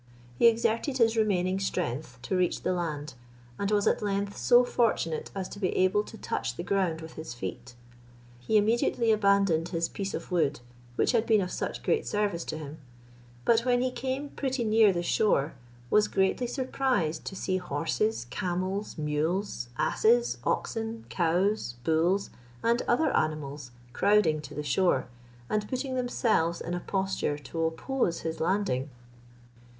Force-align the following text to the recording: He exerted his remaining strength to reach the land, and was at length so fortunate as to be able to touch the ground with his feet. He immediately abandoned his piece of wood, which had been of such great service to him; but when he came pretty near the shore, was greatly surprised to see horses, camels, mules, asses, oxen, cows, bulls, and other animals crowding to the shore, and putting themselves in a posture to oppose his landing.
He 0.39 0.47
exerted 0.47 0.97
his 0.97 1.15
remaining 1.15 1.59
strength 1.59 2.17
to 2.23 2.35
reach 2.35 2.63
the 2.63 2.73
land, 2.73 3.13
and 3.59 3.69
was 3.69 3.85
at 3.85 4.01
length 4.01 4.35
so 4.35 4.63
fortunate 4.63 5.29
as 5.35 5.47
to 5.49 5.59
be 5.59 5.69
able 5.77 6.01
to 6.05 6.17
touch 6.17 6.55
the 6.55 6.63
ground 6.63 7.01
with 7.01 7.13
his 7.13 7.35
feet. 7.35 7.75
He 8.39 8.57
immediately 8.57 9.11
abandoned 9.11 9.69
his 9.69 9.87
piece 9.87 10.15
of 10.15 10.31
wood, 10.31 10.59
which 10.95 11.11
had 11.11 11.27
been 11.27 11.39
of 11.39 11.51
such 11.51 11.83
great 11.83 12.07
service 12.07 12.43
to 12.45 12.57
him; 12.57 12.79
but 13.45 13.59
when 13.63 13.79
he 13.83 13.91
came 13.91 14.29
pretty 14.29 14.63
near 14.63 14.91
the 14.91 15.03
shore, 15.03 15.53
was 15.91 16.07
greatly 16.07 16.47
surprised 16.47 17.23
to 17.25 17.35
see 17.35 17.57
horses, 17.57 18.25
camels, 18.31 18.97
mules, 18.97 19.69
asses, 19.77 20.39
oxen, 20.43 21.05
cows, 21.09 21.75
bulls, 21.83 22.31
and 22.63 22.81
other 22.87 23.15
animals 23.15 23.69
crowding 23.93 24.41
to 24.41 24.55
the 24.55 24.63
shore, 24.63 25.05
and 25.47 25.69
putting 25.69 25.93
themselves 25.93 26.59
in 26.59 26.73
a 26.73 26.79
posture 26.79 27.37
to 27.37 27.63
oppose 27.65 28.21
his 28.21 28.39
landing. 28.39 28.89